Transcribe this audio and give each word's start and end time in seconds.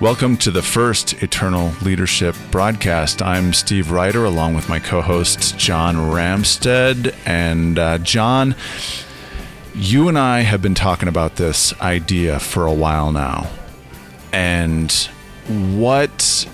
Welcome 0.00 0.38
to 0.38 0.50
the 0.50 0.62
first 0.62 1.22
Eternal 1.22 1.74
Leadership 1.82 2.34
broadcast. 2.50 3.20
I'm 3.20 3.52
Steve 3.52 3.90
Ryder, 3.90 4.24
along 4.24 4.54
with 4.54 4.66
my 4.66 4.80
co 4.80 5.02
host, 5.02 5.58
John 5.58 5.94
Ramstead. 5.94 7.14
And 7.26 7.78
uh, 7.78 7.98
John, 7.98 8.54
you 9.74 10.08
and 10.08 10.18
I 10.18 10.40
have 10.40 10.62
been 10.62 10.74
talking 10.74 11.06
about 11.06 11.36
this 11.36 11.78
idea 11.82 12.40
for 12.40 12.64
a 12.64 12.72
while 12.72 13.12
now. 13.12 13.50
And 14.32 14.90
what 15.46 16.46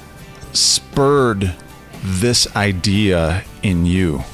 spurred 0.52 1.54
this 2.02 2.48
idea 2.56 3.44
in 3.62 3.86
you 3.86 4.24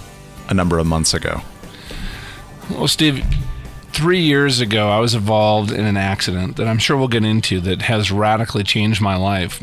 a 0.49 0.55
number 0.55 0.79
of 0.79 0.87
months 0.87 1.13
ago? 1.13 1.43
Well, 2.71 2.89
Steve, 2.89 3.23
three 3.93 4.21
years 4.21 4.61
ago, 4.61 4.89
I 4.89 4.99
was 4.99 5.15
involved 5.15 5.71
in 5.71 5.85
an 5.85 5.97
accident 5.97 6.57
that 6.57 6.67
I'm 6.67 6.79
sure 6.79 6.97
we'll 6.97 7.09
get 7.09 7.25
into 7.25 7.61
that 7.61 7.83
has 7.83 8.11
radically 8.11 8.65
changed 8.65 9.01
my 9.01 9.17
life. 9.17 9.63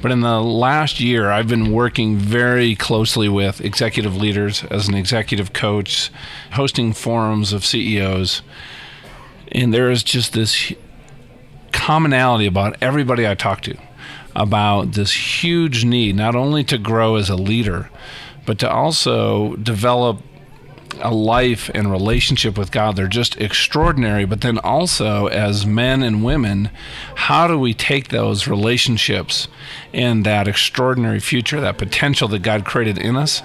But 0.00 0.12
in 0.12 0.20
the 0.20 0.40
last 0.40 1.00
year, 1.00 1.30
I've 1.30 1.48
been 1.48 1.72
working 1.72 2.16
very 2.16 2.76
closely 2.76 3.28
with 3.28 3.60
executive 3.60 4.16
leaders 4.16 4.64
as 4.64 4.88
an 4.88 4.94
executive 4.94 5.52
coach, 5.52 6.10
hosting 6.52 6.92
forums 6.92 7.52
of 7.52 7.64
CEOs. 7.64 8.42
And 9.50 9.74
there 9.74 9.90
is 9.90 10.02
just 10.02 10.32
this 10.32 10.72
commonality 11.72 12.46
about 12.46 12.76
everybody 12.80 13.26
I 13.26 13.34
talk 13.34 13.60
to 13.62 13.76
about 14.36 14.92
this 14.92 15.42
huge 15.42 15.84
need, 15.84 16.14
not 16.14 16.36
only 16.36 16.62
to 16.62 16.78
grow 16.78 17.16
as 17.16 17.28
a 17.28 17.36
leader, 17.36 17.90
but 18.46 18.58
to 18.60 18.70
also 18.70 19.56
develop 19.56 20.22
a 21.00 21.12
life 21.12 21.70
and 21.74 21.90
relationship 21.90 22.58
with 22.58 22.70
God. 22.70 22.96
They're 22.96 23.08
just 23.08 23.40
extraordinary. 23.40 24.24
But 24.24 24.40
then 24.40 24.58
also, 24.58 25.26
as 25.26 25.66
men 25.66 26.02
and 26.02 26.24
women, 26.24 26.70
how 27.14 27.46
do 27.46 27.58
we 27.58 27.74
take 27.74 28.08
those 28.08 28.48
relationships 28.48 29.48
and 29.92 30.24
that 30.26 30.48
extraordinary 30.48 31.20
future, 31.20 31.60
that 31.60 31.78
potential 31.78 32.28
that 32.28 32.42
God 32.42 32.64
created 32.64 32.98
in 32.98 33.16
us, 33.16 33.42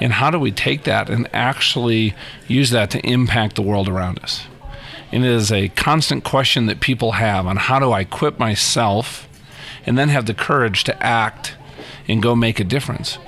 and 0.00 0.14
how 0.14 0.30
do 0.30 0.38
we 0.38 0.52
take 0.52 0.84
that 0.84 1.10
and 1.10 1.28
actually 1.32 2.14
use 2.48 2.70
that 2.70 2.90
to 2.90 3.06
impact 3.06 3.56
the 3.56 3.62
world 3.62 3.88
around 3.88 4.18
us? 4.20 4.46
And 5.10 5.24
it 5.24 5.30
is 5.30 5.52
a 5.52 5.68
constant 5.68 6.24
question 6.24 6.66
that 6.66 6.80
people 6.80 7.12
have 7.12 7.46
on 7.46 7.56
how 7.56 7.78
do 7.78 7.90
I 7.90 8.00
equip 8.00 8.38
myself 8.38 9.28
and 9.84 9.98
then 9.98 10.08
have 10.08 10.26
the 10.26 10.34
courage 10.34 10.84
to 10.84 11.02
act 11.02 11.54
and 12.08 12.22
go 12.22 12.34
make 12.34 12.58
a 12.60 12.64
difference. 12.64 13.18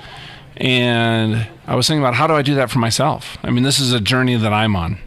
And 0.57 1.47
I 1.67 1.75
was 1.75 1.87
thinking 1.87 2.01
about 2.01 2.15
how 2.15 2.27
do 2.27 2.33
I 2.33 2.41
do 2.41 2.55
that 2.55 2.69
for 2.69 2.79
myself? 2.79 3.37
I 3.43 3.51
mean, 3.51 3.63
this 3.63 3.79
is 3.79 3.91
a 3.91 3.99
journey 3.99 4.35
that 4.35 4.53
I'm 4.53 4.75
on. 4.75 4.99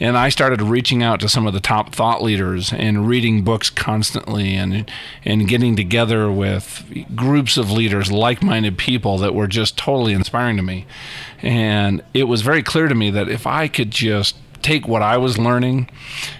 And 0.00 0.16
I 0.16 0.28
started 0.28 0.62
reaching 0.62 1.02
out 1.02 1.20
to 1.20 1.28
some 1.28 1.46
of 1.46 1.52
the 1.52 1.60
top 1.60 1.94
thought 1.94 2.22
leaders 2.22 2.72
and 2.72 3.06
reading 3.06 3.42
books 3.42 3.68
constantly 3.68 4.54
and 4.54 4.90
and 5.24 5.48
getting 5.48 5.76
together 5.76 6.30
with 6.30 7.06
groups 7.14 7.56
of 7.56 7.70
leaders, 7.70 8.10
like-minded 8.10 8.78
people 8.78 9.18
that 9.18 9.34
were 9.34 9.46
just 9.46 9.76
totally 9.76 10.12
inspiring 10.12 10.56
to 10.56 10.62
me. 10.62 10.86
And 11.42 12.02
it 12.14 12.24
was 12.24 12.42
very 12.42 12.62
clear 12.62 12.88
to 12.88 12.94
me 12.94 13.10
that 13.10 13.28
if 13.28 13.46
I 13.46 13.68
could 13.68 13.90
just 13.90 14.36
take 14.66 14.88
what 14.88 15.00
I 15.00 15.16
was 15.16 15.38
learning 15.38 15.88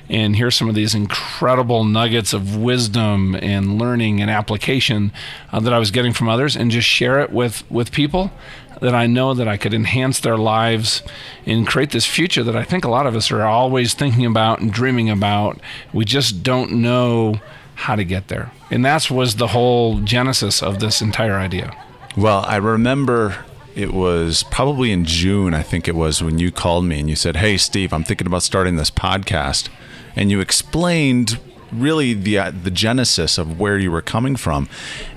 and 0.09 0.35
hear 0.35 0.51
some 0.51 0.69
of 0.69 0.75
these 0.75 0.97
incredible 0.97 1.85
nuggets 1.85 2.33
of 2.33 2.57
wisdom 2.57 3.37
and 3.37 3.79
learning 3.79 4.21
and 4.21 4.29
application 4.29 5.13
uh, 5.53 5.61
that 5.61 5.73
I 5.73 5.79
was 5.79 5.93
getting 5.93 6.13
from 6.13 6.29
others 6.29 6.57
and 6.57 6.73
just 6.73 6.89
share 6.89 7.21
it 7.21 7.31
with, 7.31 7.63
with 7.71 7.93
people 7.93 8.33
that 8.81 8.97
I 8.97 9.07
know 9.07 9.33
that 9.33 9.47
I 9.47 9.57
could 9.57 9.73
enhance 9.73 10.19
their 10.19 10.37
lives 10.37 11.03
and 11.47 11.69
create 11.69 11.93
this 11.93 12.05
future 12.05 12.43
that 12.43 12.57
I 12.57 12.65
think 12.65 12.85
a 12.85 12.91
lot 12.91 13.07
of 13.07 13.15
us 13.15 13.31
are 13.31 13.45
always 13.45 13.95
thinking 13.95 14.27
about 14.27 14.59
and 14.59 14.73
dreaming 14.73 15.09
about. 15.09 15.61
We 15.93 16.05
just 16.05 16.43
don't 16.43 16.73
know 16.73 17.41
how 17.77 17.95
to 17.95 18.05
get 18.05 18.27
there. 18.27 18.51
And 18.73 18.85
that 18.85 19.09
was 19.09 19.37
the 19.37 19.49
whole 19.49 20.01
genesis 20.01 20.65
of 20.65 20.81
this 20.81 21.01
entire 21.01 21.37
idea. 21.37 21.75
Well, 22.17 22.45
I 22.47 22.57
remember 22.57 23.45
it 23.77 23.93
was 23.93 24.43
probably 24.45 24.91
in 24.91 25.05
June, 25.05 25.53
I 25.53 25.63
think 25.63 25.87
it 25.87 25.95
was, 25.95 26.23
when 26.23 26.39
you 26.39 26.51
called 26.51 26.87
me 26.87 26.99
and 26.99 27.11
you 27.11 27.15
said, 27.15 27.37
Hey, 27.37 27.59
Steve, 27.59 27.93
I'm 27.93 28.05
thinking 28.05 28.27
about 28.27 28.43
starting 28.43 28.77
this 28.77 28.91
podcast. 28.91 29.69
And 30.17 30.31
you 30.31 30.41
explained 30.41 31.39
really 31.71 32.15
the, 32.15 32.39
uh, 32.39 32.51
the 32.51 32.71
genesis 32.71 33.37
of 33.37 33.61
where 33.61 33.79
you 33.79 33.91
were 33.93 34.01
coming 34.01 34.35
from. 34.35 34.71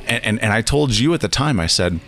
And, 0.05 0.23
and, 0.25 0.41
and 0.43 0.51
I 0.51 0.61
told 0.61 0.97
you 0.97 1.13
at 1.13 1.21
the 1.21 1.29
time, 1.29 1.57
I 1.57 1.67
said, 1.67 2.01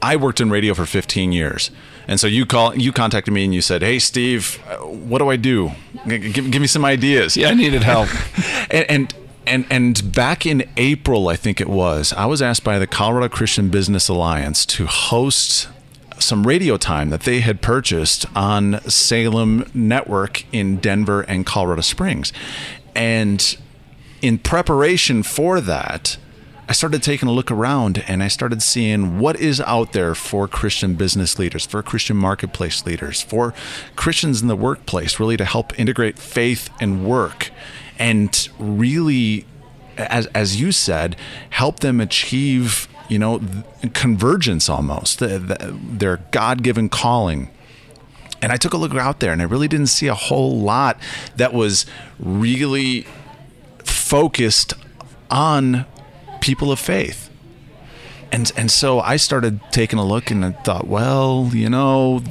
I 0.00 0.14
worked 0.14 0.40
in 0.40 0.50
radio 0.50 0.72
for 0.72 0.86
15 0.86 1.32
years. 1.32 1.72
And 2.06 2.20
so 2.20 2.28
you 2.28 2.46
call 2.46 2.76
you 2.76 2.92
contacted 2.92 3.32
me 3.32 3.44
and 3.44 3.54
you 3.54 3.62
said, 3.62 3.80
"Hey 3.80 3.98
Steve, 3.98 4.62
uh, 4.68 4.76
what 4.84 5.20
do 5.20 5.30
I 5.30 5.36
do? 5.36 5.70
Give, 6.06 6.50
give 6.50 6.60
me 6.60 6.66
some 6.66 6.84
ideas." 6.84 7.34
Yeah, 7.34 7.48
I 7.48 7.54
needed 7.54 7.82
help. 7.82 8.10
and, 8.70 8.90
and 8.90 9.14
and 9.46 9.66
and 9.70 10.12
back 10.14 10.46
in 10.46 10.68
April, 10.76 11.28
I 11.28 11.36
think 11.36 11.60
it 11.60 11.68
was, 11.68 12.12
I 12.12 12.26
was 12.26 12.42
asked 12.42 12.64
by 12.64 12.78
the 12.78 12.86
Colorado 12.86 13.28
Christian 13.28 13.68
Business 13.70 14.08
Alliance 14.08 14.66
to 14.66 14.86
host 14.86 15.68
some 16.18 16.46
radio 16.46 16.76
time 16.76 17.10
that 17.10 17.22
they 17.22 17.40
had 17.40 17.60
purchased 17.60 18.26
on 18.36 18.80
Salem 18.88 19.70
Network 19.74 20.44
in 20.52 20.78
Denver 20.78 21.22
and 21.22 21.44
Colorado 21.44 21.82
Springs. 21.82 22.32
And 22.94 23.56
in 24.22 24.38
preparation 24.38 25.22
for 25.22 25.60
that, 25.60 26.16
I 26.66 26.72
started 26.72 27.02
taking 27.02 27.28
a 27.28 27.32
look 27.32 27.50
around 27.50 28.02
and 28.08 28.22
I 28.22 28.28
started 28.28 28.62
seeing 28.62 29.18
what 29.18 29.38
is 29.38 29.60
out 29.60 29.92
there 29.92 30.14
for 30.14 30.48
Christian 30.48 30.94
business 30.94 31.38
leaders, 31.38 31.66
for 31.66 31.82
Christian 31.82 32.16
marketplace 32.16 32.86
leaders, 32.86 33.20
for 33.20 33.52
Christians 33.96 34.40
in 34.40 34.48
the 34.48 34.56
workplace, 34.56 35.20
really 35.20 35.36
to 35.36 35.44
help 35.44 35.78
integrate 35.78 36.18
faith 36.18 36.70
and 36.80 37.04
work 37.04 37.50
and 37.98 38.48
really, 38.58 39.46
as, 39.96 40.26
as 40.28 40.60
you 40.60 40.72
said, 40.72 41.16
help 41.50 41.80
them 41.80 42.00
achieve, 42.00 42.88
you 43.08 43.18
know, 43.18 43.40
convergence 43.92 44.68
almost, 44.68 45.18
the, 45.18 45.38
the, 45.38 45.78
their 45.82 46.16
God 46.30 46.62
given 46.62 46.88
calling. 46.88 47.50
And 48.42 48.52
I 48.52 48.56
took 48.56 48.72
a 48.72 48.76
look 48.76 48.94
out 48.94 49.20
there 49.20 49.32
and 49.32 49.40
I 49.40 49.44
really 49.44 49.68
didn't 49.68 49.86
see 49.86 50.06
a 50.06 50.14
whole 50.14 50.58
lot 50.58 50.98
that 51.36 51.54
was 51.54 51.86
really 52.18 53.06
focused 53.84 54.74
on 55.30 55.86
people 56.44 56.70
of 56.70 56.78
faith. 56.78 57.30
And 58.30 58.52
and 58.56 58.70
so 58.70 59.00
I 59.00 59.16
started 59.16 59.60
taking 59.70 59.98
a 59.98 60.04
look 60.04 60.30
and 60.30 60.44
I 60.44 60.50
thought, 60.50 60.86
well, 60.86 61.50
you 61.54 61.70
know, 61.70 62.22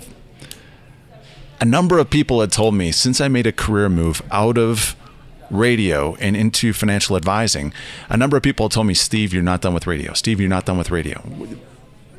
a 1.59 1.65
number 1.65 1.97
of 1.97 2.09
people 2.11 2.41
had 2.41 2.51
told 2.51 2.75
me 2.75 2.91
since 2.91 3.19
I 3.19 3.27
made 3.27 3.47
a 3.47 3.51
career 3.51 3.89
move 3.89 4.21
out 4.31 4.57
of 4.57 4.95
radio 5.49 6.15
and 6.15 6.35
into 6.35 6.73
financial 6.73 7.15
advising, 7.15 7.73
a 8.09 8.17
number 8.17 8.37
of 8.37 8.43
people 8.43 8.69
told 8.69 8.85
me, 8.85 8.93
Steve, 8.93 9.33
you're 9.33 9.41
not 9.41 9.61
done 9.61 9.73
with 9.73 9.87
radio. 9.87 10.13
Steve, 10.13 10.39
you're 10.39 10.49
not 10.49 10.65
done 10.65 10.77
with 10.77 10.91
radio. 10.91 11.19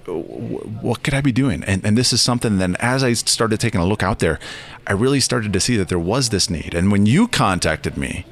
What 0.06 1.02
could 1.02 1.14
I 1.14 1.20
be 1.20 1.32
doing? 1.32 1.62
And, 1.64 1.84
and 1.84 1.96
this 1.96 2.12
is 2.12 2.20
something 2.20 2.58
then 2.58 2.76
as 2.80 3.04
I 3.04 3.12
started 3.12 3.60
taking 3.60 3.80
a 3.80 3.86
look 3.86 4.02
out 4.02 4.18
there, 4.18 4.38
I 4.86 4.92
really 4.92 5.20
started 5.20 5.52
to 5.52 5.60
see 5.60 5.76
that 5.76 5.88
there 5.88 5.98
was 5.98 6.30
this 6.30 6.50
need. 6.50 6.74
And 6.74 6.90
when 6.90 7.06
you 7.06 7.28
contacted 7.28 7.96
me, 7.96 8.24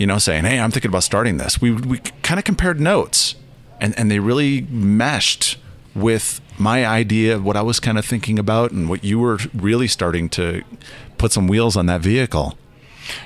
you 0.00 0.06
know, 0.06 0.16
saying, 0.16 0.44
"Hey, 0.44 0.58
I'm 0.58 0.70
thinking 0.70 0.88
about 0.88 1.02
starting 1.02 1.36
this." 1.36 1.60
We 1.60 1.72
we 1.72 1.98
kind 2.22 2.38
of 2.38 2.44
compared 2.44 2.80
notes, 2.80 3.34
and 3.82 3.96
and 3.98 4.10
they 4.10 4.18
really 4.18 4.62
meshed 4.62 5.58
with 5.94 6.40
my 6.58 6.86
idea 6.86 7.36
of 7.36 7.44
what 7.44 7.54
I 7.54 7.60
was 7.60 7.78
kind 7.80 7.98
of 7.98 8.06
thinking 8.06 8.38
about 8.38 8.70
and 8.70 8.88
what 8.88 9.04
you 9.04 9.18
were 9.18 9.38
really 9.54 9.86
starting 9.86 10.30
to 10.30 10.62
put 11.18 11.32
some 11.32 11.48
wheels 11.48 11.76
on 11.76 11.84
that 11.86 12.00
vehicle. 12.00 12.56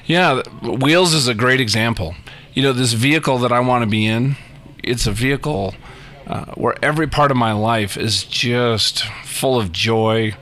Yeah, 0.05 0.43
wheels 0.63 1.15
is 1.15 1.29
a 1.29 1.34
great 1.34 1.61
example. 1.61 2.17
You 2.55 2.65
know, 2.65 2.73
this 2.73 2.93
vehicle 2.93 3.39
that 3.39 3.53
I 3.53 3.61
want 3.61 3.84
to 3.84 3.89
be 3.89 4.05
in, 4.07 4.37
it's 4.83 5.07
a 5.07 5.13
vehicle 5.13 5.77
uh, 6.27 6.47
where 6.55 6.75
every 6.83 7.07
part 7.07 7.31
of 7.31 7.37
my 7.37 7.53
life 7.53 7.97
is 7.97 8.25
just 8.25 9.05
full 9.25 9.61
of 9.61 9.71
joy, 9.71 10.34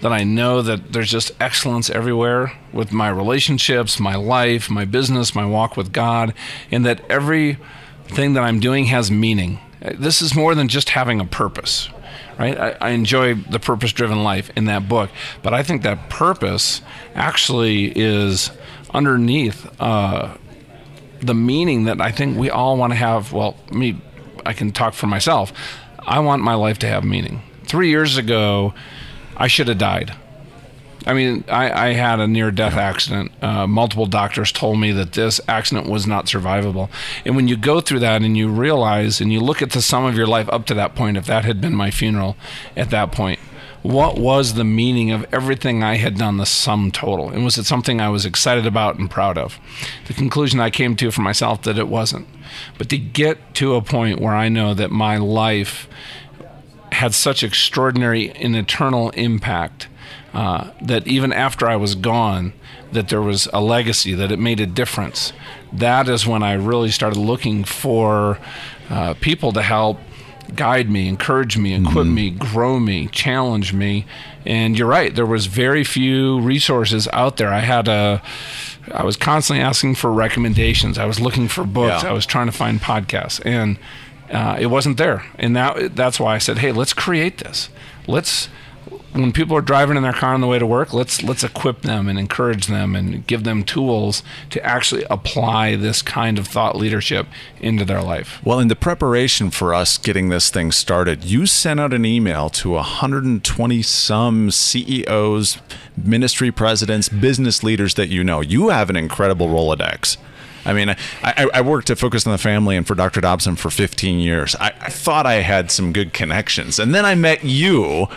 that 0.00 0.12
I 0.12 0.24
know 0.24 0.62
that 0.62 0.92
there's 0.92 1.10
just 1.10 1.32
excellence 1.40 1.90
everywhere 1.90 2.52
with 2.72 2.92
my 2.92 3.08
relationships, 3.08 4.00
my 4.00 4.16
life, 4.16 4.70
my 4.70 4.84
business, 4.84 5.34
my 5.34 5.44
walk 5.44 5.76
with 5.76 5.92
God, 5.92 6.34
and 6.70 6.84
that 6.86 7.02
everything 7.10 8.32
that 8.34 8.42
I'm 8.42 8.60
doing 8.60 8.86
has 8.86 9.10
meaning. 9.10 9.58
This 9.80 10.22
is 10.22 10.34
more 10.34 10.54
than 10.54 10.68
just 10.68 10.90
having 10.90 11.20
a 11.20 11.24
purpose, 11.24 11.88
right? 12.38 12.58
I, 12.58 12.76
I 12.80 12.90
enjoy 12.90 13.34
the 13.34 13.58
purpose 13.58 13.92
driven 13.92 14.22
life 14.22 14.50
in 14.56 14.66
that 14.66 14.88
book, 14.88 15.10
but 15.42 15.54
I 15.54 15.62
think 15.62 15.82
that 15.82 16.10
purpose 16.10 16.82
actually 17.14 17.92
is 17.98 18.50
underneath 18.92 19.68
uh, 19.80 20.36
the 21.20 21.34
meaning 21.34 21.84
that 21.84 22.00
I 22.00 22.10
think 22.10 22.38
we 22.38 22.50
all 22.50 22.76
want 22.76 22.92
to 22.92 22.96
have. 22.96 23.32
Well, 23.32 23.56
me, 23.70 24.00
I 24.44 24.52
can 24.52 24.72
talk 24.72 24.94
for 24.94 25.06
myself. 25.06 25.52
I 25.98 26.20
want 26.20 26.42
my 26.42 26.54
life 26.54 26.78
to 26.80 26.86
have 26.86 27.04
meaning. 27.04 27.42
Three 27.64 27.90
years 27.90 28.16
ago, 28.16 28.74
I 29.40 29.48
should 29.48 29.68
have 29.68 29.78
died. 29.78 30.14
I 31.06 31.14
mean, 31.14 31.44
I, 31.48 31.88
I 31.88 31.92
had 31.94 32.20
a 32.20 32.28
near 32.28 32.50
death 32.50 32.74
accident. 32.74 33.32
Uh, 33.42 33.66
multiple 33.66 34.04
doctors 34.04 34.52
told 34.52 34.78
me 34.78 34.92
that 34.92 35.12
this 35.12 35.40
accident 35.48 35.88
was 35.88 36.06
not 36.06 36.26
survivable. 36.26 36.90
And 37.24 37.34
when 37.34 37.48
you 37.48 37.56
go 37.56 37.80
through 37.80 38.00
that 38.00 38.22
and 38.22 38.36
you 38.36 38.50
realize 38.50 39.18
and 39.18 39.32
you 39.32 39.40
look 39.40 39.62
at 39.62 39.70
the 39.70 39.80
sum 39.80 40.04
of 40.04 40.14
your 40.14 40.26
life 40.26 40.48
up 40.50 40.66
to 40.66 40.74
that 40.74 40.94
point, 40.94 41.16
if 41.16 41.24
that 41.24 41.46
had 41.46 41.58
been 41.58 41.74
my 41.74 41.90
funeral 41.90 42.36
at 42.76 42.90
that 42.90 43.12
point, 43.12 43.40
what 43.82 44.18
was 44.18 44.54
the 44.54 44.64
meaning 44.64 45.10
of 45.10 45.24
everything 45.32 45.82
I 45.82 45.96
had 45.96 46.18
done, 46.18 46.36
the 46.36 46.44
sum 46.44 46.90
total? 46.90 47.30
And 47.30 47.44
was 47.46 47.56
it 47.56 47.64
something 47.64 47.98
I 47.98 48.10
was 48.10 48.26
excited 48.26 48.66
about 48.66 48.98
and 48.98 49.10
proud 49.10 49.38
of? 49.38 49.58
The 50.06 50.12
conclusion 50.12 50.60
I 50.60 50.68
came 50.68 50.96
to 50.96 51.10
for 51.10 51.22
myself 51.22 51.62
that 51.62 51.78
it 51.78 51.88
wasn't. 51.88 52.28
But 52.76 52.90
to 52.90 52.98
get 52.98 53.54
to 53.54 53.74
a 53.74 53.80
point 53.80 54.20
where 54.20 54.34
I 54.34 54.50
know 54.50 54.74
that 54.74 54.90
my 54.90 55.16
life 55.16 55.88
had 57.00 57.14
such 57.14 57.42
extraordinary 57.42 58.30
and 58.32 58.54
eternal 58.54 59.08
impact 59.10 59.88
uh, 60.34 60.70
that 60.82 61.08
even 61.08 61.32
after 61.32 61.66
I 61.66 61.76
was 61.76 61.94
gone, 61.94 62.52
that 62.92 63.08
there 63.08 63.22
was 63.22 63.48
a 63.54 63.60
legacy, 63.62 64.12
that 64.12 64.30
it 64.30 64.38
made 64.38 64.60
a 64.60 64.66
difference. 64.66 65.32
That 65.72 66.10
is 66.10 66.26
when 66.26 66.42
I 66.42 66.52
really 66.52 66.90
started 66.90 67.18
looking 67.18 67.64
for 67.64 68.38
uh, 68.90 69.14
people 69.14 69.50
to 69.52 69.62
help 69.62 69.98
guide 70.54 70.90
me, 70.90 71.08
encourage 71.08 71.56
me, 71.56 71.74
equip 71.74 72.04
mm-hmm. 72.04 72.14
me, 72.14 72.30
grow 72.30 72.78
me, 72.78 73.06
challenge 73.08 73.72
me. 73.72 74.04
And 74.44 74.78
you're 74.78 74.88
right, 74.88 75.14
there 75.14 75.24
was 75.24 75.46
very 75.46 75.84
few 75.84 76.40
resources 76.40 77.08
out 77.14 77.38
there. 77.38 77.48
I 77.48 77.60
had 77.60 77.88
a 77.88 78.22
I 78.92 79.04
was 79.04 79.16
constantly 79.16 79.62
asking 79.62 79.94
for 79.94 80.12
recommendations. 80.12 80.98
I 80.98 81.06
was 81.06 81.20
looking 81.20 81.48
for 81.48 81.64
books. 81.64 82.02
Yeah. 82.02 82.10
I 82.10 82.12
was 82.12 82.26
trying 82.26 82.46
to 82.46 82.52
find 82.52 82.80
podcasts 82.80 83.40
and 83.44 83.78
uh, 84.30 84.56
it 84.58 84.66
wasn't 84.66 84.96
there. 84.96 85.24
And 85.38 85.56
that 85.56 85.96
that's 85.96 86.20
why 86.20 86.34
I 86.34 86.38
said, 86.38 86.58
"Hey, 86.58 86.72
let's 86.72 86.92
create 86.92 87.38
this. 87.38 87.68
Let's 88.06 88.48
when 89.12 89.32
people 89.32 89.56
are 89.56 89.62
driving 89.62 89.96
in 89.96 90.02
their 90.02 90.12
car 90.12 90.34
on 90.34 90.40
the 90.40 90.46
way 90.46 90.58
to 90.58 90.66
work, 90.66 90.92
let's 90.92 91.22
let's 91.22 91.42
equip 91.42 91.82
them 91.82 92.08
and 92.08 92.18
encourage 92.18 92.66
them 92.66 92.94
and 92.94 93.26
give 93.26 93.44
them 93.44 93.64
tools 93.64 94.22
to 94.50 94.64
actually 94.64 95.04
apply 95.10 95.76
this 95.76 96.02
kind 96.02 96.38
of 96.38 96.46
thought 96.46 96.76
leadership 96.76 97.26
into 97.60 97.84
their 97.84 98.02
life. 98.02 98.40
Well, 98.44 98.60
in 98.60 98.68
the 98.68 98.76
preparation 98.76 99.50
for 99.50 99.74
us 99.74 99.98
getting 99.98 100.28
this 100.28 100.50
thing 100.50 100.70
started, 100.72 101.24
you 101.24 101.46
sent 101.46 101.80
out 101.80 101.92
an 101.92 102.04
email 102.04 102.48
to 102.50 102.70
120 102.70 103.82
some 103.82 104.50
CEOs, 104.50 105.58
ministry 106.04 106.50
presidents, 106.50 107.08
business 107.08 107.62
leaders 107.62 107.94
that 107.94 108.08
you 108.08 108.24
know. 108.24 108.40
You 108.40 108.68
have 108.68 108.90
an 108.90 108.96
incredible 108.96 109.48
Rolodex. 109.48 110.16
I 110.64 110.74
mean, 110.74 110.90
I, 111.22 111.48
I, 111.54 111.60
worked 111.62 111.88
at 111.88 111.98
Focus 111.98 112.26
on 112.26 112.32
the 112.32 112.38
Family 112.38 112.76
and 112.76 112.86
for 112.86 112.94
Dr. 112.94 113.22
Dobson 113.22 113.56
for 113.56 113.70
15 113.70 114.18
years. 114.18 114.54
I, 114.56 114.74
I 114.78 114.90
thought 114.90 115.24
I 115.24 115.36
had 115.36 115.70
some 115.70 115.90
good 115.90 116.12
connections. 116.12 116.78
And 116.78 116.94
then 116.94 117.06
I 117.06 117.14
met 117.14 117.44
you 117.44 118.08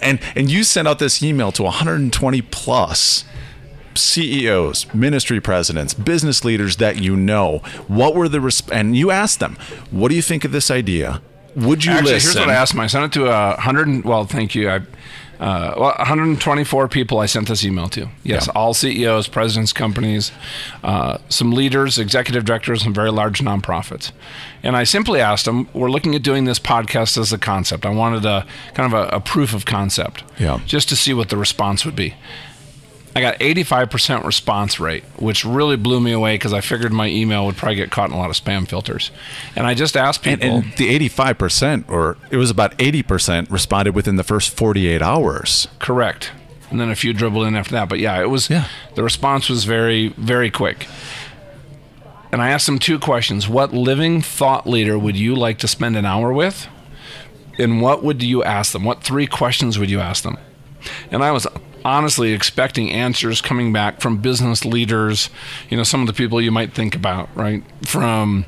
and 0.00 0.20
and 0.34 0.50
you 0.50 0.64
sent 0.64 0.88
out 0.88 0.98
this 0.98 1.22
email 1.22 1.52
to 1.52 1.62
120 1.62 2.42
plus 2.42 3.24
CEOs, 3.94 4.92
ministry 4.94 5.40
presidents, 5.40 5.94
business 5.94 6.44
leaders 6.44 6.76
that 6.76 6.96
you 6.96 7.16
know. 7.16 7.58
What 7.88 8.14
were 8.14 8.28
the 8.28 8.38
resp- 8.38 8.70
and 8.72 8.96
you 8.96 9.10
asked 9.10 9.40
them, 9.40 9.56
"What 9.90 10.08
do 10.08 10.14
you 10.14 10.22
think 10.22 10.44
of 10.44 10.52
this 10.52 10.70
idea?" 10.70 11.22
Would 11.54 11.86
you 11.86 11.92
Actually, 11.92 12.12
listen? 12.12 12.32
Here's 12.32 12.46
what 12.46 12.54
I 12.54 12.60
asked 12.60 12.72
them. 12.72 12.80
I 12.80 12.86
sent 12.86 13.04
it 13.06 13.12
to 13.18 13.26
a 13.30 13.58
hundred. 13.58 14.04
Well, 14.04 14.26
thank 14.26 14.54
you. 14.54 14.68
I 14.68 14.80
uh, 15.38 15.74
well, 15.76 15.94
124 15.98 16.88
people 16.88 17.18
I 17.18 17.26
sent 17.26 17.48
this 17.48 17.64
email 17.64 17.88
to. 17.90 18.08
Yes, 18.22 18.46
yeah. 18.46 18.52
all 18.54 18.74
CEOs, 18.74 19.28
presidents, 19.28 19.72
companies, 19.72 20.32
uh, 20.82 21.18
some 21.28 21.52
leaders, 21.52 21.98
executive 21.98 22.44
directors, 22.44 22.82
some 22.82 22.94
very 22.94 23.10
large 23.10 23.40
nonprofits. 23.40 24.12
And 24.62 24.76
I 24.76 24.84
simply 24.84 25.20
asked 25.20 25.44
them, 25.44 25.68
we're 25.74 25.90
looking 25.90 26.14
at 26.14 26.22
doing 26.22 26.44
this 26.44 26.58
podcast 26.58 27.18
as 27.18 27.32
a 27.32 27.38
concept. 27.38 27.84
I 27.84 27.90
wanted 27.90 28.24
a 28.24 28.46
kind 28.74 28.92
of 28.92 28.98
a, 28.98 29.16
a 29.16 29.20
proof 29.20 29.52
of 29.54 29.64
concept, 29.66 30.24
yeah. 30.38 30.60
just 30.66 30.88
to 30.88 30.96
see 30.96 31.12
what 31.12 31.28
the 31.28 31.36
response 31.36 31.84
would 31.84 31.96
be. 31.96 32.14
I 33.16 33.20
got 33.22 33.38
85% 33.38 34.24
response 34.24 34.78
rate, 34.78 35.02
which 35.18 35.44
really 35.44 35.76
blew 35.76 36.00
me 36.00 36.12
away 36.12 36.34
because 36.34 36.52
I 36.52 36.60
figured 36.60 36.92
my 36.92 37.08
email 37.08 37.46
would 37.46 37.56
probably 37.56 37.76
get 37.76 37.90
caught 37.90 38.10
in 38.10 38.14
a 38.14 38.18
lot 38.18 38.28
of 38.28 38.36
spam 38.36 38.68
filters. 38.68 39.10
And 39.54 39.66
I 39.66 39.72
just 39.72 39.96
asked 39.96 40.22
people. 40.22 40.48
And, 40.48 40.64
and 40.64 40.72
the 40.74 41.08
85%, 41.08 41.88
or 41.88 42.18
it 42.30 42.36
was 42.36 42.50
about 42.50 42.76
80%, 42.76 43.50
responded 43.50 43.94
within 43.94 44.16
the 44.16 44.22
first 44.22 44.50
48 44.50 45.00
hours. 45.00 45.66
Correct. 45.78 46.30
And 46.70 46.78
then 46.78 46.90
a 46.90 46.94
few 46.94 47.14
dribbled 47.14 47.46
in 47.46 47.56
after 47.56 47.72
that. 47.72 47.88
But 47.88 48.00
yeah, 48.00 48.20
it 48.20 48.28
was, 48.28 48.50
yeah. 48.50 48.68
the 48.96 49.02
response 49.02 49.48
was 49.48 49.64
very, 49.64 50.08
very 50.08 50.50
quick. 50.50 50.86
And 52.30 52.42
I 52.42 52.50
asked 52.50 52.66
them 52.66 52.78
two 52.78 52.98
questions 52.98 53.48
What 53.48 53.72
living 53.72 54.20
thought 54.20 54.68
leader 54.68 54.98
would 54.98 55.16
you 55.16 55.34
like 55.34 55.56
to 55.60 55.68
spend 55.68 55.96
an 55.96 56.04
hour 56.04 56.34
with? 56.34 56.68
And 57.58 57.80
what 57.80 58.04
would 58.04 58.22
you 58.22 58.44
ask 58.44 58.72
them? 58.72 58.84
What 58.84 59.02
three 59.02 59.26
questions 59.26 59.78
would 59.78 59.88
you 59.88 60.00
ask 60.00 60.22
them? 60.22 60.36
And 61.10 61.24
I 61.24 61.30
was 61.32 61.46
honestly 61.86 62.32
expecting 62.32 62.90
answers 62.90 63.40
coming 63.40 63.72
back 63.72 64.00
from 64.00 64.18
business 64.18 64.64
leaders, 64.64 65.30
you 65.70 65.76
know, 65.76 65.84
some 65.84 66.00
of 66.00 66.08
the 66.08 66.12
people 66.12 66.40
you 66.40 66.50
might 66.50 66.74
think 66.74 66.96
about, 66.96 67.34
right? 67.36 67.62
From, 67.82 68.44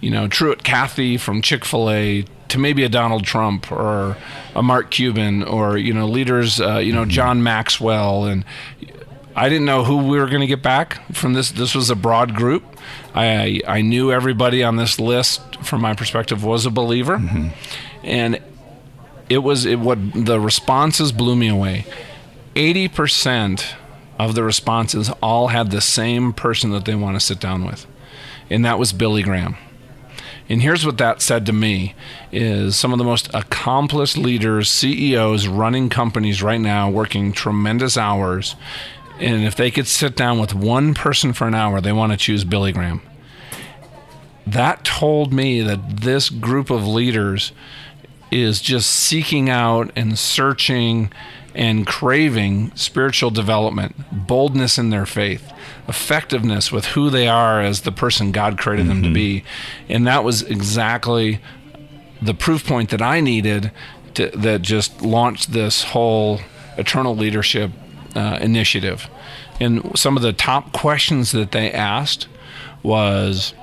you 0.00 0.10
know, 0.10 0.26
Truett 0.26 0.64
Cathy 0.64 1.16
from 1.16 1.42
Chick 1.42 1.64
fil 1.64 1.88
A 1.88 2.24
to 2.48 2.58
maybe 2.58 2.82
a 2.82 2.88
Donald 2.88 3.24
Trump 3.24 3.70
or 3.70 4.16
a 4.56 4.62
Mark 4.64 4.90
Cuban 4.90 5.44
or, 5.44 5.78
you 5.78 5.94
know, 5.94 6.06
leaders, 6.06 6.60
uh, 6.60 6.78
you 6.78 6.92
know, 6.92 7.04
John 7.04 7.44
Maxwell. 7.44 8.24
And 8.24 8.44
I 9.36 9.48
didn't 9.48 9.64
know 9.64 9.84
who 9.84 9.98
we 9.98 10.18
were 10.18 10.26
going 10.26 10.40
to 10.40 10.48
get 10.48 10.62
back 10.62 11.00
from 11.12 11.34
this. 11.34 11.52
This 11.52 11.76
was 11.76 11.88
a 11.88 11.96
broad 11.96 12.34
group. 12.34 12.64
I, 13.14 13.60
I 13.66 13.82
knew 13.82 14.10
everybody 14.10 14.64
on 14.64 14.74
this 14.74 14.98
list, 14.98 15.64
from 15.64 15.82
my 15.82 15.94
perspective, 15.94 16.42
was 16.42 16.66
a 16.66 16.70
believer. 16.70 17.18
Mm-hmm. 17.18 17.48
And 18.02 18.42
it 19.28 19.38
was 19.38 19.66
it, 19.66 19.78
what 19.78 19.98
the 20.12 20.40
responses 20.40 21.12
blew 21.12 21.36
me 21.36 21.46
away 21.46 21.86
80% 22.54 23.74
of 24.18 24.34
the 24.34 24.44
responses 24.44 25.10
all 25.22 25.48
had 25.48 25.70
the 25.70 25.80
same 25.80 26.32
person 26.32 26.70
that 26.70 26.84
they 26.84 26.94
want 26.94 27.16
to 27.16 27.24
sit 27.24 27.40
down 27.40 27.64
with, 27.64 27.86
and 28.50 28.64
that 28.64 28.78
was 28.78 28.92
Billy 28.92 29.22
Graham. 29.22 29.56
And 30.48 30.60
here's 30.60 30.84
what 30.84 30.98
that 30.98 31.22
said 31.22 31.46
to 31.46 31.52
me 31.52 31.94
is 32.30 32.76
some 32.76 32.92
of 32.92 32.98
the 32.98 33.04
most 33.04 33.32
accomplished 33.32 34.18
leaders, 34.18 34.68
CEOs 34.68 35.46
running 35.48 35.88
companies 35.88 36.42
right 36.42 36.60
now 36.60 36.90
working 36.90 37.32
tremendous 37.32 37.96
hours 37.96 38.56
and 39.22 39.44
if 39.44 39.54
they 39.54 39.70
could 39.70 39.86
sit 39.86 40.16
down 40.16 40.40
with 40.40 40.52
one 40.52 40.94
person 40.94 41.32
for 41.32 41.46
an 41.46 41.54
hour, 41.54 41.80
they 41.80 41.92
want 41.92 42.10
to 42.12 42.18
choose 42.18 42.42
Billy 42.44 42.72
Graham. 42.72 43.02
That 44.46 44.84
told 44.84 45.32
me 45.32 45.60
that 45.60 45.98
this 46.00 46.28
group 46.28 46.70
of 46.70 46.86
leaders 46.86 47.52
is 48.32 48.60
just 48.60 48.90
seeking 48.90 49.48
out 49.48 49.92
and 49.94 50.18
searching 50.18 51.12
and 51.54 51.86
craving 51.86 52.74
spiritual 52.74 53.30
development, 53.30 53.94
boldness 54.26 54.78
in 54.78 54.90
their 54.90 55.06
faith, 55.06 55.52
effectiveness 55.88 56.72
with 56.72 56.86
who 56.86 57.10
they 57.10 57.28
are 57.28 57.60
as 57.60 57.82
the 57.82 57.92
person 57.92 58.32
God 58.32 58.58
created 58.58 58.86
mm-hmm. 58.86 58.88
them 58.88 59.02
to 59.02 59.08
mm-hmm. 59.08 59.14
be. 59.14 59.44
And 59.88 60.06
that 60.06 60.24
was 60.24 60.42
exactly 60.42 61.40
the 62.20 62.34
proof 62.34 62.66
point 62.66 62.90
that 62.90 63.02
I 63.02 63.20
needed 63.20 63.72
to, 64.14 64.30
that 64.30 64.62
just 64.62 65.02
launched 65.02 65.52
this 65.52 65.84
whole 65.84 66.40
eternal 66.76 67.16
leadership 67.16 67.70
uh, 68.14 68.38
initiative. 68.40 69.08
And 69.60 69.96
some 69.98 70.16
of 70.16 70.22
the 70.22 70.32
top 70.32 70.72
questions 70.72 71.32
that 71.32 71.52
they 71.52 71.70
asked 71.70 72.28
was 72.82 73.54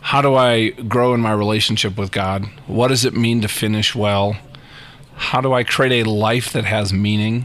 how 0.00 0.22
do 0.22 0.34
I 0.34 0.70
grow 0.70 1.14
in 1.14 1.20
my 1.20 1.32
relationship 1.32 1.96
with 1.96 2.10
God? 2.10 2.46
What 2.66 2.88
does 2.88 3.04
it 3.04 3.14
mean 3.14 3.42
to 3.42 3.48
finish 3.48 3.94
well? 3.94 4.36
How 5.20 5.42
do 5.42 5.52
I 5.52 5.64
create 5.64 6.06
a 6.06 6.10
life 6.10 6.52
that 6.54 6.64
has 6.64 6.92
meaning? 6.92 7.44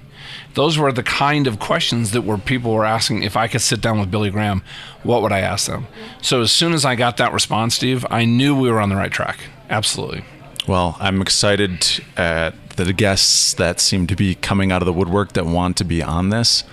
Those 0.54 0.78
were 0.78 0.94
the 0.94 1.04
kind 1.04 1.46
of 1.46 1.60
questions 1.60 2.12
that 2.12 2.22
were 2.22 2.38
people 2.38 2.74
were 2.74 2.86
asking. 2.86 3.24
If 3.24 3.36
I 3.36 3.50
could 3.50 3.62
sit 3.62 3.82
down 3.82 4.00
with 4.00 4.10
Billy 4.10 4.32
Graham, 4.32 4.64
what 5.04 5.22
would 5.22 5.34
I 5.34 5.42
ask 5.42 5.68
them? 5.68 5.88
So 6.22 6.42
as 6.42 6.52
soon 6.52 6.74
as 6.74 6.86
I 6.86 6.96
got 6.96 7.18
that 7.18 7.34
response, 7.34 7.76
Steve, 7.76 8.06
I 8.10 8.24
knew 8.24 8.60
we 8.60 8.72
were 8.72 8.80
on 8.80 8.88
the 8.88 8.96
right 8.96 9.12
track. 9.12 9.40
Absolutely. 9.70 10.24
Well, 10.68 10.96
I'm 11.00 11.22
excited 11.22 12.02
at 12.16 12.56
the 12.78 12.94
guests 12.94 13.54
that 13.56 13.80
seem 13.82 14.08
to 14.08 14.16
be 14.16 14.36
coming 14.36 14.72
out 14.72 14.82
of 14.82 14.86
the 14.86 14.94
woodwork 14.94 15.34
that 15.34 15.46
want 15.46 15.76
to 15.78 15.84
be 15.84 16.02
on 16.02 16.30
this. 16.30 16.64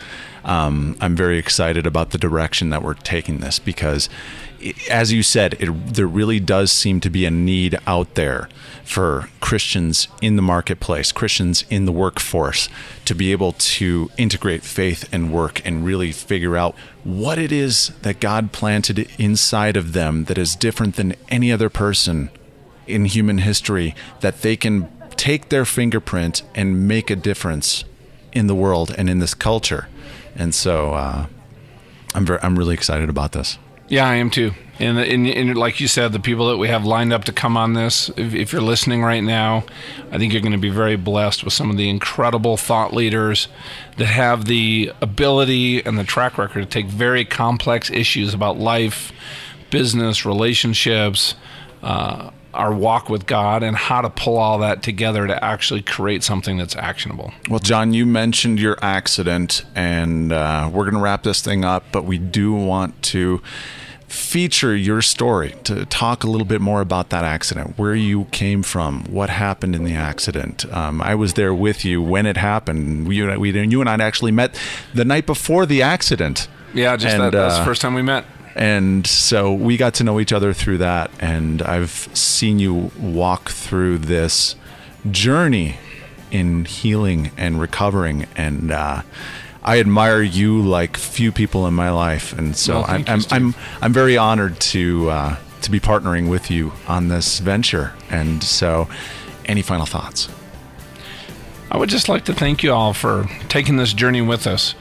Um, 0.44 0.96
I'm 1.00 1.14
very 1.14 1.38
excited 1.38 1.86
about 1.86 2.10
the 2.10 2.18
direction 2.18 2.70
that 2.70 2.82
we're 2.82 2.94
taking 2.94 3.38
this 3.38 3.58
because 3.58 4.08
as 4.88 5.12
you 5.12 5.22
said, 5.22 5.54
it, 5.58 5.94
there 5.94 6.06
really 6.06 6.40
does 6.40 6.70
seem 6.70 7.00
to 7.00 7.10
be 7.10 7.24
a 7.24 7.30
need 7.30 7.78
out 7.86 8.14
there 8.14 8.48
for 8.84 9.28
Christians 9.40 10.08
in 10.20 10.36
the 10.36 10.42
marketplace, 10.42 11.12
Christians 11.12 11.64
in 11.70 11.84
the 11.84 11.92
workforce, 11.92 12.68
to 13.04 13.14
be 13.14 13.32
able 13.32 13.52
to 13.52 14.10
integrate 14.16 14.62
faith 14.62 15.08
and 15.12 15.32
work 15.32 15.64
and 15.64 15.84
really 15.84 16.12
figure 16.12 16.56
out 16.56 16.74
what 17.04 17.38
it 17.38 17.50
is 17.50 17.88
that 18.02 18.20
God 18.20 18.52
planted 18.52 19.10
inside 19.18 19.76
of 19.76 19.92
them 19.92 20.24
that 20.24 20.38
is 20.38 20.56
different 20.56 20.96
than 20.96 21.14
any 21.28 21.50
other 21.50 21.68
person 21.68 22.30
in 22.86 23.04
human 23.06 23.38
history, 23.38 23.94
that 24.20 24.42
they 24.42 24.56
can 24.56 24.90
take 25.16 25.48
their 25.48 25.64
fingerprint 25.64 26.42
and 26.54 26.86
make 26.86 27.10
a 27.10 27.16
difference 27.16 27.84
in 28.32 28.46
the 28.46 28.54
world 28.54 28.94
and 28.96 29.08
in 29.10 29.18
this 29.18 29.34
culture. 29.34 29.88
And 30.36 30.54
so 30.54 30.94
uh, 30.94 31.26
I'm 32.14 32.26
very, 32.26 32.40
I'm 32.42 32.58
really 32.58 32.74
excited 32.74 33.08
about 33.08 33.32
this. 33.32 33.58
Yeah, 33.88 34.08
I 34.08 34.14
am 34.14 34.30
too. 34.30 34.52
And, 34.78 34.98
and, 34.98 35.28
and, 35.28 35.54
like 35.54 35.78
you 35.78 35.86
said, 35.86 36.12
the 36.12 36.18
people 36.18 36.48
that 36.48 36.56
we 36.56 36.68
have 36.68 36.84
lined 36.84 37.12
up 37.12 37.24
to 37.24 37.32
come 37.32 37.58
on 37.58 37.74
this, 37.74 38.08
if, 38.16 38.34
if 38.34 38.52
you're 38.52 38.62
listening 38.62 39.02
right 39.02 39.22
now, 39.22 39.64
I 40.10 40.16
think 40.16 40.32
you're 40.32 40.40
going 40.40 40.52
to 40.52 40.58
be 40.58 40.70
very 40.70 40.96
blessed 40.96 41.44
with 41.44 41.52
some 41.52 41.70
of 41.70 41.76
the 41.76 41.90
incredible 41.90 42.56
thought 42.56 42.94
leaders 42.94 43.48
that 43.98 44.06
have 44.06 44.46
the 44.46 44.92
ability 45.02 45.84
and 45.84 45.98
the 45.98 46.04
track 46.04 46.38
record 46.38 46.62
to 46.62 46.66
take 46.66 46.86
very 46.86 47.24
complex 47.24 47.90
issues 47.90 48.32
about 48.32 48.56
life, 48.56 49.12
business, 49.70 50.24
relationships, 50.24 51.34
uh, 51.82 52.30
our 52.54 52.72
walk 52.72 53.08
with 53.08 53.26
God 53.26 53.62
and 53.62 53.76
how 53.76 54.02
to 54.02 54.10
pull 54.10 54.36
all 54.36 54.58
that 54.58 54.82
together 54.82 55.26
to 55.26 55.44
actually 55.44 55.82
create 55.82 56.22
something 56.22 56.58
that's 56.58 56.76
actionable. 56.76 57.32
Well, 57.48 57.60
John, 57.60 57.94
you 57.94 58.04
mentioned 58.04 58.60
your 58.60 58.76
accident, 58.82 59.64
and 59.74 60.32
uh, 60.32 60.70
we're 60.72 60.84
going 60.84 60.94
to 60.94 61.00
wrap 61.00 61.22
this 61.22 61.40
thing 61.40 61.64
up, 61.64 61.84
but 61.92 62.04
we 62.04 62.18
do 62.18 62.52
want 62.52 63.02
to 63.04 63.42
feature 64.06 64.76
your 64.76 65.00
story 65.00 65.54
to 65.64 65.86
talk 65.86 66.22
a 66.22 66.26
little 66.26 66.46
bit 66.46 66.60
more 66.60 66.82
about 66.82 67.08
that 67.08 67.24
accident, 67.24 67.78
where 67.78 67.94
you 67.94 68.26
came 68.26 68.62
from, 68.62 69.04
what 69.04 69.30
happened 69.30 69.74
in 69.74 69.84
the 69.84 69.94
accident. 69.94 70.70
Um, 70.70 71.00
I 71.00 71.14
was 71.14 71.32
there 71.34 71.54
with 71.54 71.82
you 71.84 72.02
when 72.02 72.26
it 72.26 72.36
happened. 72.36 73.08
We, 73.08 73.36
we, 73.38 73.50
you 73.50 73.80
and 73.80 73.88
I 73.88 73.94
actually 74.04 74.32
met 74.32 74.60
the 74.92 75.06
night 75.06 75.24
before 75.24 75.64
the 75.64 75.80
accident. 75.80 76.48
Yeah, 76.74 76.96
just 76.96 77.14
and, 77.14 77.24
that, 77.24 77.32
that's 77.32 77.54
uh, 77.54 77.58
the 77.60 77.64
first 77.64 77.80
time 77.80 77.94
we 77.94 78.02
met. 78.02 78.26
And 78.54 79.06
so 79.06 79.52
we 79.52 79.76
got 79.76 79.94
to 79.94 80.04
know 80.04 80.20
each 80.20 80.32
other 80.32 80.52
through 80.52 80.78
that. 80.78 81.10
And 81.20 81.62
I've 81.62 81.90
seen 81.90 82.58
you 82.58 82.90
walk 82.98 83.50
through 83.50 83.98
this 83.98 84.56
journey 85.10 85.78
in 86.30 86.64
healing 86.64 87.30
and 87.36 87.60
recovering. 87.60 88.26
And 88.36 88.70
uh, 88.70 89.02
I 89.62 89.80
admire 89.80 90.22
you 90.22 90.60
like 90.60 90.96
few 90.96 91.32
people 91.32 91.66
in 91.66 91.74
my 91.74 91.90
life. 91.90 92.36
And 92.36 92.56
so 92.56 92.80
well, 92.80 92.84
I'm, 92.88 93.04
I'm, 93.06 93.20
I'm, 93.30 93.54
I'm, 93.80 93.92
very 93.92 94.16
honored 94.16 94.58
to, 94.60 95.10
uh, 95.10 95.36
to 95.62 95.70
be 95.70 95.80
partnering 95.80 96.28
with 96.28 96.50
you 96.50 96.72
on 96.88 97.08
this 97.08 97.38
venture. 97.38 97.92
And 98.10 98.42
so, 98.42 98.88
any 99.44 99.62
final 99.62 99.86
thoughts? 99.86 100.28
I 101.70 101.78
would 101.78 101.88
just 101.88 102.08
like 102.08 102.26
to 102.26 102.34
thank 102.34 102.62
you 102.62 102.72
all 102.72 102.92
for 102.92 103.28
taking 103.48 103.76
this 103.76 103.92
journey 103.94 104.20
with 104.20 104.46
us 104.46 104.74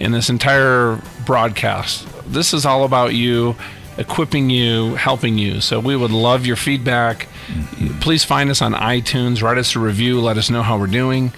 in 0.00 0.12
this 0.12 0.28
entire 0.28 1.00
broadcast. 1.24 2.06
This 2.26 2.52
is 2.54 2.66
all 2.66 2.84
about 2.84 3.14
you, 3.14 3.56
equipping 3.98 4.50
you, 4.50 4.94
helping 4.94 5.38
you. 5.38 5.60
So 5.60 5.80
we 5.80 5.96
would 5.96 6.10
love 6.10 6.46
your 6.46 6.56
feedback. 6.56 7.28
Mm-hmm. 7.46 8.00
Please 8.00 8.24
find 8.24 8.50
us 8.50 8.60
on 8.62 8.72
iTunes, 8.72 9.42
write 9.42 9.58
us 9.58 9.76
a 9.76 9.78
review, 9.78 10.20
let 10.20 10.36
us 10.36 10.50
know 10.50 10.62
how 10.62 10.78
we're 10.78 10.86
doing. 10.86 11.32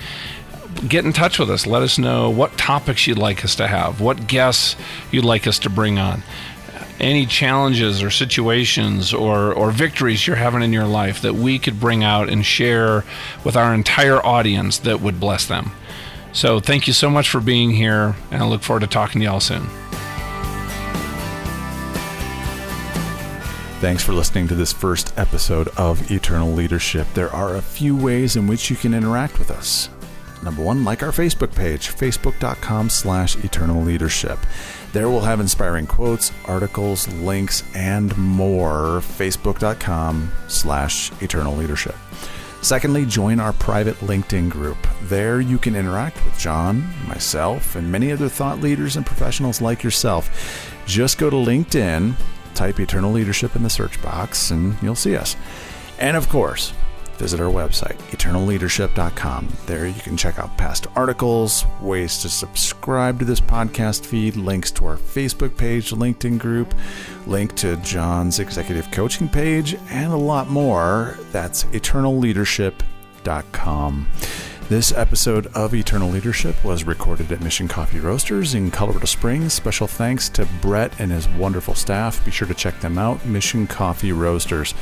Get 0.86 1.04
in 1.04 1.12
touch 1.12 1.38
with 1.38 1.50
us. 1.50 1.66
Let 1.66 1.82
us 1.82 1.98
know 1.98 2.28
what 2.28 2.58
topics 2.58 3.06
you'd 3.06 3.18
like 3.18 3.44
us 3.44 3.54
to 3.56 3.66
have, 3.66 4.00
what 4.00 4.26
guests 4.26 4.76
you'd 5.10 5.24
like 5.24 5.46
us 5.46 5.58
to 5.60 5.70
bring 5.70 5.98
on 5.98 6.22
any 7.00 7.26
challenges 7.26 8.02
or 8.02 8.10
situations 8.10 9.12
or, 9.12 9.52
or 9.52 9.70
victories 9.70 10.26
you're 10.26 10.36
having 10.36 10.62
in 10.62 10.72
your 10.72 10.86
life 10.86 11.22
that 11.22 11.34
we 11.34 11.58
could 11.58 11.78
bring 11.78 12.02
out 12.02 12.28
and 12.28 12.44
share 12.44 13.04
with 13.44 13.56
our 13.56 13.74
entire 13.74 14.24
audience 14.24 14.78
that 14.78 15.00
would 15.00 15.20
bless 15.20 15.46
them. 15.46 15.72
So 16.36 16.60
thank 16.60 16.86
you 16.86 16.92
so 16.92 17.08
much 17.08 17.30
for 17.30 17.40
being 17.40 17.70
here, 17.70 18.14
and 18.30 18.42
I 18.42 18.46
look 18.46 18.62
forward 18.62 18.80
to 18.80 18.86
talking 18.86 19.22
to 19.22 19.24
y'all 19.24 19.40
soon. 19.40 19.66
Thanks 23.80 24.02
for 24.02 24.12
listening 24.12 24.46
to 24.48 24.54
this 24.54 24.70
first 24.70 25.18
episode 25.18 25.68
of 25.78 26.10
Eternal 26.10 26.52
Leadership. 26.52 27.06
There 27.14 27.30
are 27.30 27.56
a 27.56 27.62
few 27.62 27.96
ways 27.96 28.36
in 28.36 28.46
which 28.46 28.68
you 28.68 28.76
can 28.76 28.92
interact 28.92 29.38
with 29.38 29.50
us. 29.50 29.88
Number 30.42 30.62
one, 30.62 30.84
like 30.84 31.02
our 31.02 31.10
Facebook 31.10 31.54
page, 31.54 31.88
facebook.com 31.88 32.90
slash 32.90 33.42
eternal 33.42 33.82
leadership. 33.82 34.38
There 34.92 35.08
we'll 35.08 35.20
have 35.20 35.40
inspiring 35.40 35.86
quotes, 35.86 36.32
articles, 36.44 37.08
links, 37.14 37.64
and 37.74 38.14
more. 38.18 39.00
Facebook.com 39.00 40.30
slash 40.48 41.10
eternal 41.22 41.56
leadership. 41.56 41.94
Secondly, 42.66 43.06
join 43.06 43.38
our 43.38 43.52
private 43.52 43.94
LinkedIn 43.98 44.50
group. 44.50 44.76
There 45.02 45.40
you 45.40 45.56
can 45.56 45.76
interact 45.76 46.16
with 46.24 46.36
John, 46.36 46.92
myself, 47.06 47.76
and 47.76 47.92
many 47.92 48.10
other 48.10 48.28
thought 48.28 48.58
leaders 48.58 48.96
and 48.96 49.06
professionals 49.06 49.60
like 49.60 49.84
yourself. 49.84 50.74
Just 50.84 51.16
go 51.16 51.30
to 51.30 51.36
LinkedIn, 51.36 52.14
type 52.56 52.80
Eternal 52.80 53.12
Leadership 53.12 53.54
in 53.54 53.62
the 53.62 53.70
search 53.70 54.02
box, 54.02 54.50
and 54.50 54.76
you'll 54.82 54.96
see 54.96 55.16
us. 55.16 55.36
And 56.00 56.16
of 56.16 56.28
course, 56.28 56.72
visit 57.16 57.40
our 57.40 57.50
website, 57.50 57.96
eternalleadership.com. 58.10 59.48
There 59.66 59.86
you 59.86 60.00
can 60.00 60.16
check 60.16 60.38
out 60.38 60.56
past 60.56 60.86
articles, 60.94 61.64
ways 61.80 62.18
to 62.22 62.28
subscribe 62.28 63.18
to 63.18 63.24
this 63.24 63.40
podcast 63.40 64.06
feed, 64.06 64.36
links 64.36 64.70
to 64.72 64.86
our 64.86 64.96
Facebook 64.96 65.56
page, 65.56 65.90
LinkedIn 65.90 66.38
group, 66.38 66.74
link 67.26 67.56
to 67.56 67.76
John's 67.78 68.38
executive 68.38 68.88
coaching 68.90 69.28
page, 69.28 69.76
and 69.90 70.12
a 70.12 70.16
lot 70.16 70.48
more. 70.48 71.18
That's 71.32 71.64
eternalleadership.com. 71.64 74.06
This 74.68 74.90
episode 74.90 75.46
of 75.54 75.74
Eternal 75.74 76.10
Leadership 76.10 76.64
was 76.64 76.82
recorded 76.82 77.30
at 77.30 77.40
Mission 77.40 77.68
Coffee 77.68 78.00
Roasters 78.00 78.56
in 78.56 78.72
Colorado 78.72 79.06
Springs. 79.06 79.52
Special 79.52 79.86
thanks 79.86 80.28
to 80.30 80.44
Brett 80.60 80.92
and 80.98 81.12
his 81.12 81.28
wonderful 81.28 81.76
staff. 81.76 82.24
Be 82.24 82.32
sure 82.32 82.48
to 82.48 82.54
check 82.54 82.80
them 82.80 82.98
out, 82.98 83.24
Mission 83.24 83.68
Coffee 83.68 84.10
Roasters. 84.10 84.74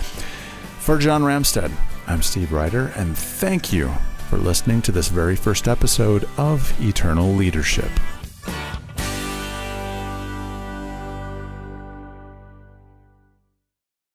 For 0.85 0.99
John 0.99 1.23
Ramstead, 1.23 1.73
I'm 2.07 2.21
Steve 2.21 2.53
Ryder, 2.53 2.93
and 2.95 3.17
thank 3.17 3.73
you 3.73 3.91
for 4.29 4.37
listening 4.37 4.83
to 4.83 4.93
this 4.93 5.09
very 5.09 5.35
first 5.35 5.67
episode 5.67 6.29
of 6.37 6.79
Eternal 6.79 7.33
Leadership. 7.33 7.88